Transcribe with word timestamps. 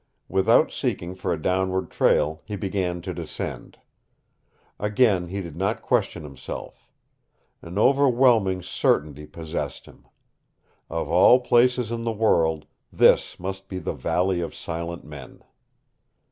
Without 0.27 0.71
seeking 0.71 1.13
for 1.13 1.31
a 1.31 1.39
downward 1.39 1.91
trail 1.91 2.41
he 2.43 2.55
began 2.55 3.01
to 3.03 3.13
descend. 3.13 3.77
Again 4.79 5.27
he 5.27 5.41
did 5.41 5.55
not 5.55 5.83
question 5.83 6.23
himself. 6.23 6.89
An 7.61 7.77
overwhelming 7.77 8.63
certainty 8.63 9.27
possessed 9.27 9.85
him. 9.85 10.07
Of 10.89 11.07
all 11.07 11.39
places 11.39 11.91
in 11.91 12.01
the 12.01 12.11
world 12.13 12.65
this 12.91 13.39
must 13.39 13.69
be 13.69 13.77
the 13.77 13.93
Valley 13.93 14.41
of 14.41 14.55
Silent 14.55 15.03
Men. 15.03 15.43